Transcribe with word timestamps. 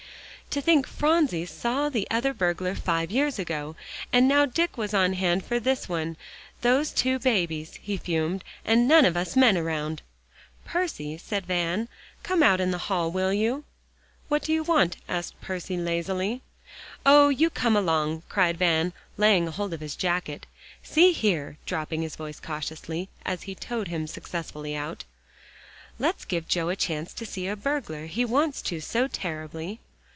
"To 0.49 0.59
think 0.61 0.85
Phronsie 0.85 1.45
saw 1.45 1.87
the 1.87 2.05
other 2.11 2.33
burglar 2.33 2.75
five 2.75 3.09
years 3.09 3.39
ago, 3.39 3.77
and 4.11 4.27
now 4.27 4.45
Dick 4.45 4.77
was 4.77 4.93
on 4.93 5.13
hand 5.13 5.45
for 5.45 5.61
this 5.61 5.87
one 5.87 6.17
those 6.59 6.91
two 6.91 7.19
babies," 7.19 7.79
he 7.81 7.95
fumed, 7.95 8.43
"and 8.65 8.85
none 8.85 9.05
of 9.05 9.15
us 9.15 9.37
men 9.37 9.57
around." 9.57 10.01
"Percy," 10.65 11.17
said 11.17 11.45
Van, 11.45 11.87
"come 12.21 12.43
out 12.43 12.59
in 12.59 12.71
the 12.71 12.77
hall, 12.89 13.09
will 13.09 13.31
you?" 13.31 13.63
"What 14.27 14.41
do 14.41 14.51
you 14.51 14.61
want?" 14.63 14.97
asked 15.07 15.39
Percy 15.39 15.77
lazily. 15.77 16.41
"Oh! 17.05 17.29
you 17.29 17.49
come 17.49 17.77
along," 17.77 18.23
cried 18.27 18.57
Van, 18.57 18.91
laying 19.15 19.47
hold 19.47 19.71
of 19.73 19.79
his 19.79 19.95
jacket. 19.95 20.47
"See 20.83 21.13
here," 21.13 21.59
dropping 21.65 22.01
his 22.01 22.17
voice 22.17 22.41
cautiously, 22.41 23.07
as 23.25 23.43
he 23.43 23.55
towed 23.55 23.87
him 23.87 24.05
successfully 24.05 24.75
out, 24.75 25.05
"let's 25.97 26.25
give 26.25 26.45
Joe 26.49 26.67
a 26.67 26.75
chance 26.75 27.13
to 27.13 27.25
see 27.25 27.47
a 27.47 27.55
burglar; 27.55 28.07
he 28.07 28.25
wants 28.25 28.61
to 28.63 28.81
so 28.81 29.07
terribly." 29.07 29.79